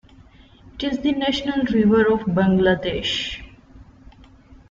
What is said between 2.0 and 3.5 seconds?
of Bangladesh.